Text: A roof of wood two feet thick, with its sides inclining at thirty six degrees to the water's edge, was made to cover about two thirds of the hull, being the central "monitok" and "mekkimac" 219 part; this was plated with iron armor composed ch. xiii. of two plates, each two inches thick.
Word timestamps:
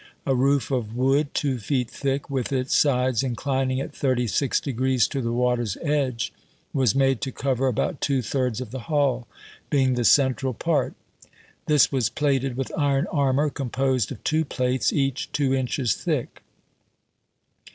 A 0.25 0.33
roof 0.33 0.71
of 0.71 0.95
wood 0.95 1.31
two 1.35 1.59
feet 1.59 1.87
thick, 1.87 2.27
with 2.27 2.51
its 2.51 2.75
sides 2.75 3.21
inclining 3.21 3.79
at 3.79 3.93
thirty 3.95 4.25
six 4.25 4.59
degrees 4.59 5.07
to 5.09 5.21
the 5.21 5.31
water's 5.31 5.77
edge, 5.83 6.33
was 6.73 6.95
made 6.95 7.21
to 7.21 7.31
cover 7.31 7.67
about 7.67 8.01
two 8.01 8.23
thirds 8.23 8.59
of 8.61 8.71
the 8.71 8.79
hull, 8.89 9.27
being 9.69 9.93
the 9.93 10.03
central 10.03 10.55
"monitok" 10.55 10.85
and 10.85 10.95
"mekkimac" 10.95 10.95
219 11.67 11.67
part; 11.67 11.67
this 11.67 11.91
was 11.91 12.09
plated 12.09 12.57
with 12.57 12.71
iron 12.75 13.05
armor 13.11 13.51
composed 13.51 14.07
ch. 14.09 14.09
xiii. 14.09 14.15
of 14.17 14.23
two 14.23 14.45
plates, 14.45 14.91
each 14.91 15.31
two 15.31 15.53
inches 15.53 15.93
thick. 15.93 16.41